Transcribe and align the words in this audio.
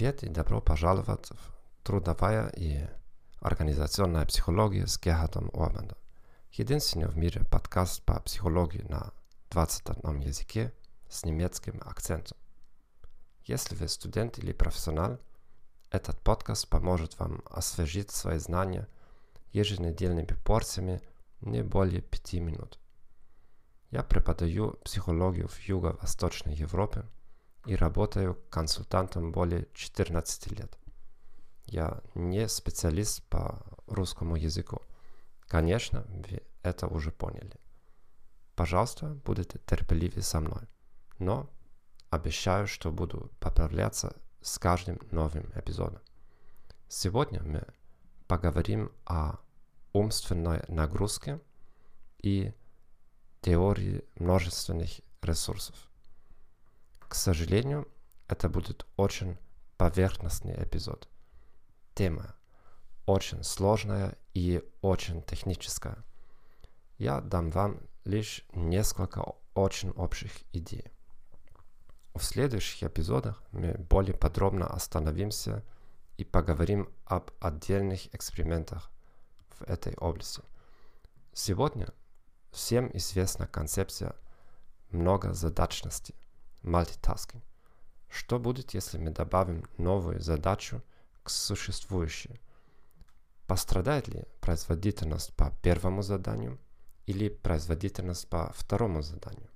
Привет 0.00 0.22
и 0.22 0.30
добро 0.30 0.62
пожаловать 0.62 1.28
в 1.28 1.84
трудовая 1.84 2.48
и 2.56 2.88
организационная 3.40 4.24
психология 4.24 4.86
с 4.86 4.98
Герхардом 4.98 5.50
Орбандом. 5.52 5.98
Единственный 6.52 7.06
в 7.06 7.18
мире 7.18 7.42
подкаст 7.44 8.02
по 8.04 8.18
психологии 8.20 8.80
на 8.88 9.12
21 9.50 10.20
языке 10.20 10.72
с 11.10 11.22
немецким 11.26 11.82
акцентом. 11.84 12.38
Если 13.44 13.74
вы 13.74 13.88
студент 13.88 14.38
или 14.38 14.54
профессионал, 14.54 15.18
этот 15.90 16.18
подкаст 16.20 16.66
поможет 16.70 17.18
вам 17.18 17.42
освежить 17.50 18.10
свои 18.10 18.38
знания 18.38 18.88
еженедельными 19.52 20.34
порциями 20.46 21.02
не 21.42 21.62
более 21.62 22.00
5 22.00 22.32
минут. 22.40 22.78
Я 23.90 24.02
преподаю 24.02 24.78
психологию 24.82 25.46
в 25.48 25.60
Юго-Восточной 25.60 26.54
Европе– 26.54 27.04
и 27.66 27.74
работаю 27.76 28.38
консультантом 28.50 29.32
более 29.32 29.68
14 29.74 30.58
лет. 30.58 30.78
Я 31.66 32.00
не 32.14 32.48
специалист 32.48 33.22
по 33.28 33.62
русскому 33.86 34.36
языку. 34.36 34.82
Конечно, 35.46 36.04
вы 36.08 36.42
это 36.62 36.86
уже 36.88 37.12
поняли. 37.12 37.54
Пожалуйста, 38.56 39.14
будьте 39.24 39.58
терпеливы 39.66 40.22
со 40.22 40.40
мной. 40.40 40.62
Но 41.18 41.48
обещаю, 42.10 42.66
что 42.66 42.90
буду 42.90 43.30
поправляться 43.40 44.16
с 44.40 44.58
каждым 44.58 44.98
новым 45.10 45.50
эпизодом. 45.54 46.00
Сегодня 46.88 47.42
мы 47.42 47.64
поговорим 48.26 48.90
о 49.04 49.38
умственной 49.92 50.62
нагрузке 50.68 51.40
и 52.22 52.52
теории 53.40 54.04
множественных 54.16 55.00
ресурсов. 55.22 55.89
К 57.10 57.16
сожалению, 57.16 57.88
это 58.28 58.48
будет 58.48 58.86
очень 58.96 59.36
поверхностный 59.76 60.54
эпизод. 60.62 61.08
Тема 61.96 62.36
очень 63.04 63.42
сложная 63.42 64.16
и 64.32 64.62
очень 64.80 65.20
техническая. 65.24 66.04
Я 66.98 67.20
дам 67.20 67.50
вам 67.50 67.80
лишь 68.04 68.44
несколько 68.54 69.24
очень 69.54 69.90
общих 69.90 70.30
идей. 70.52 70.84
В 72.14 72.22
следующих 72.22 72.84
эпизодах 72.84 73.42
мы 73.50 73.74
более 73.74 74.16
подробно 74.16 74.68
остановимся 74.68 75.64
и 76.16 76.22
поговорим 76.22 76.88
об 77.06 77.32
отдельных 77.40 78.14
экспериментах 78.14 78.88
в 79.58 79.62
этой 79.62 79.96
области. 79.96 80.42
Сегодня 81.32 81.88
всем 82.52 82.88
известна 82.96 83.48
концепция 83.48 84.14
многозадачности– 84.92 86.14
multitasking. 86.62 87.42
Что 88.08 88.38
будет, 88.38 88.74
если 88.74 88.98
мы 88.98 89.10
добавим 89.10 89.64
новую 89.78 90.20
задачу 90.20 90.82
к 91.22 91.30
существующей? 91.30 92.40
Пострадает 93.46 94.08
ли 94.08 94.24
производительность 94.40 95.34
по 95.36 95.50
первому 95.62 96.02
заданию 96.02 96.58
или 97.06 97.28
производительность 97.28 98.28
по 98.28 98.52
второму 98.52 99.02
заданию? 99.02 99.48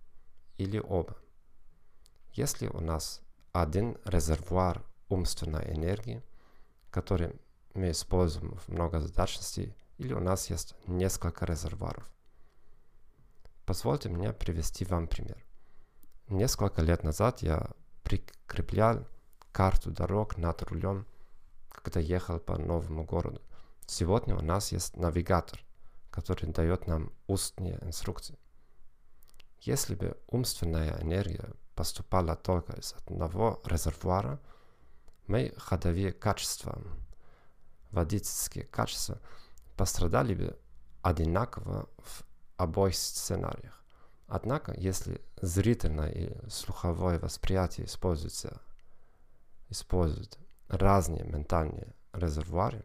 Или 0.58 0.78
оба? 0.78 1.16
Если 2.32 2.68
у 2.68 2.80
нас 2.80 3.20
один 3.52 3.96
резервуар 4.04 4.84
умственной 5.08 5.72
энергии, 5.72 6.22
который 6.90 7.32
мы 7.74 7.90
используем 7.90 8.56
в 8.56 8.68
многозадачности, 8.68 9.74
или 9.98 10.12
у 10.12 10.20
нас 10.20 10.50
есть 10.50 10.74
несколько 10.86 11.44
резервуаров. 11.44 12.08
Позвольте 13.64 14.08
мне 14.08 14.32
привести 14.32 14.84
вам 14.84 15.06
пример. 15.06 15.44
Несколько 16.28 16.80
лет 16.80 17.04
назад 17.04 17.42
я 17.42 17.68
прикреплял 18.02 19.06
карту 19.52 19.90
дорог 19.90 20.38
над 20.38 20.62
рулем, 20.62 21.06
когда 21.68 22.00
ехал 22.00 22.38
по 22.38 22.56
новому 22.56 23.04
городу. 23.04 23.42
Сегодня 23.86 24.34
у 24.34 24.40
нас 24.40 24.72
есть 24.72 24.96
навигатор, 24.96 25.62
который 26.10 26.50
дает 26.50 26.86
нам 26.86 27.12
устные 27.26 27.78
инструкции. 27.82 28.38
Если 29.60 29.94
бы 29.94 30.16
умственная 30.28 30.98
энергия 31.02 31.52
поступала 31.74 32.36
только 32.36 32.72
из 32.72 32.94
одного 32.94 33.60
резервуара, 33.66 34.40
мои 35.26 35.50
ходовые 35.58 36.12
качества, 36.12 36.82
водительские 37.90 38.64
качества 38.64 39.20
пострадали 39.76 40.34
бы 40.34 40.58
одинаково 41.02 41.86
в 41.98 42.22
обоих 42.56 42.96
сценариях. 42.96 43.83
Однако, 44.26 44.72
если 44.76 45.20
зрительное 45.40 46.10
и 46.10 46.48
слуховое 46.48 47.18
восприятие 47.18 47.86
используются, 47.86 48.60
используют 49.68 50.38
разные 50.68 51.24
ментальные 51.24 51.94
резервуары, 52.12 52.84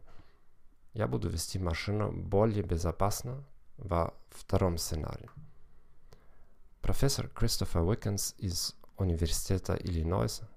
я 0.94 1.08
буду 1.08 1.30
вести 1.30 1.60
машину 1.60 2.12
более 2.12 2.64
безопасно 2.64 3.44
во 3.78 4.14
втором 4.30 4.78
сценарии. 4.78 5.30
Профессор 6.82 7.28
Кристофер 7.30 7.82
Уикенс 7.82 8.36
из 8.38 8.76
Университета 8.98 9.76
Иллинойса 9.76 10.50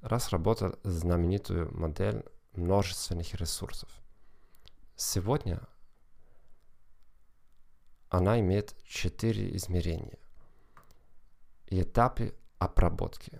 разработал 0.00 0.74
знаменитую 0.82 1.72
модель 1.76 2.24
множественных 2.54 3.34
ресурсов. 3.34 3.88
Сегодня 4.96 5.60
она 8.16 8.40
имеет 8.40 8.74
четыре 8.84 9.54
измерения 9.56 10.18
и 11.66 11.82
этапы 11.82 12.34
обработки. 12.58 13.38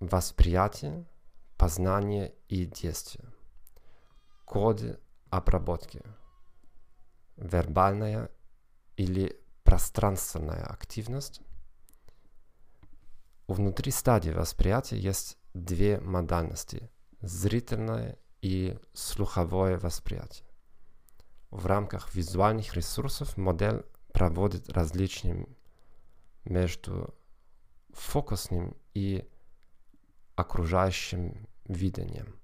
Восприятие, 0.00 1.06
познание 1.58 2.34
и 2.48 2.64
действие. 2.64 3.28
Коды 4.44 4.98
обработки. 5.30 6.02
Вербальная 7.36 8.30
или 8.96 9.38
пространственная 9.64 10.64
активность. 10.64 11.42
Внутри 13.48 13.92
стадии 13.92 14.30
восприятия 14.30 14.98
есть 14.98 15.36
две 15.52 16.00
модальности– 16.00 16.90
зрительное 17.20 18.18
и 18.40 18.78
слуховое 18.94 19.78
восприятие. 19.78 20.45
В 21.56 21.64
рамках 21.64 22.14
визуальных 22.14 22.74
ресурсов 22.74 23.38
модель 23.38 23.82
проводит 24.12 24.68
различные 24.68 25.48
между 26.44 27.14
фокусным 27.94 28.76
и 28.92 29.26
окружающим 30.34 31.48
видением 31.64 32.38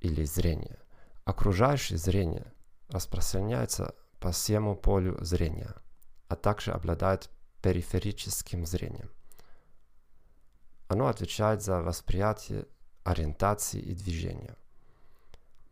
или 0.00 0.24
зрением. 0.24 0.78
Окружающее 1.26 1.98
зрение 1.98 2.50
распространяется 2.88 3.94
по 4.18 4.32
всему 4.32 4.74
полю 4.74 5.22
зрения, 5.22 5.74
а 6.28 6.34
также 6.34 6.72
обладает 6.72 7.28
периферическим 7.60 8.64
зрением. 8.64 9.10
Оно 10.88 11.08
отвечает 11.08 11.60
за 11.60 11.82
восприятие 11.82 12.66
ориентации 13.02 13.80
и 13.80 13.94
движения. 13.94 14.56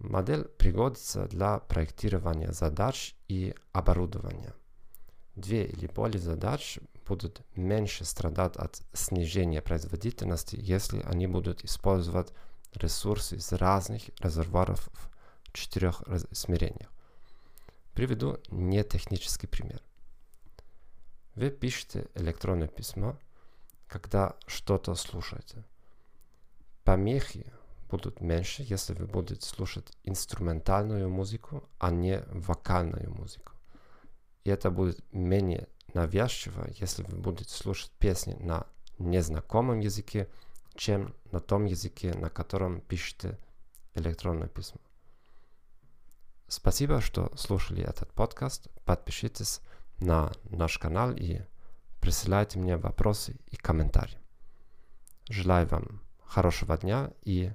Модель 0.03 0.45
пригодится 0.45 1.27
для 1.29 1.59
проектирования 1.59 2.53
задач 2.53 3.15
и 3.29 3.55
оборудования 3.73 4.55
две 5.35 5.65
или 5.67 5.87
более 5.87 6.21
задач 6.21 6.79
будут 7.07 7.43
меньше 7.57 8.05
страдать 8.05 8.57
от 8.57 8.83
снижения 8.93 9.61
производительности, 9.63 10.57
если 10.59 11.01
они 11.03 11.27
будут 11.27 11.65
использовать 11.65 12.33
ресурсы 12.75 13.37
из 13.37 13.53
разных 13.53 14.03
резервуаров 14.21 14.89
в 14.93 15.53
четырех 15.53 16.03
измерениях. 16.31 16.91
Приведу 17.95 18.39
нетехнический 18.49 19.49
пример. 19.49 19.83
Вы 21.35 21.51
пишете 21.51 22.09
электронное 22.15 22.69
письмо, 22.69 23.19
когда 23.87 24.37
что-то 24.47 24.95
слушаете. 24.95 25.65
Помехи 26.85 27.53
будут 27.93 28.23
меньше, 28.23 28.65
если 28.67 28.95
вы 28.95 29.07
будете 29.07 29.47
слушать 29.47 29.93
инструментальную 30.03 31.11
музыку, 31.11 31.69
а 31.79 31.91
не 31.91 32.21
вокальную 32.31 33.11
музыку. 33.15 33.53
И 34.45 34.51
это 34.51 34.71
будет 34.71 35.05
менее 35.13 35.69
навязчиво, 35.93 36.67
если 36.81 37.03
вы 37.03 37.19
будете 37.19 37.51
слушать 37.51 37.91
песни 37.99 38.33
на 38.41 38.67
незнакомом 38.99 39.81
языке, 39.81 40.31
чем 40.75 41.15
на 41.33 41.41
том 41.41 41.67
языке, 41.67 42.15
на 42.15 42.31
котором 42.31 42.81
пишете 42.81 43.39
электронное 43.95 44.49
письмо. 44.49 44.81
Спасибо, 46.49 47.03
что 47.03 47.31
слушали 47.37 47.83
этот 47.83 48.11
подкаст. 48.15 48.69
Подпишитесь 48.87 49.61
на 49.99 50.33
наш 50.45 50.79
канал 50.79 51.13
и 51.15 51.43
присылайте 52.01 52.59
мне 52.59 52.79
вопросы 52.79 53.37
и 53.51 53.57
комментарии. 53.57 54.19
Желаю 55.29 55.67
вам 55.67 56.01
хорошего 56.25 56.79
дня 56.79 57.13
и 57.23 57.53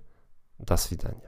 Do 0.59 0.65
widzenia. 0.91 1.21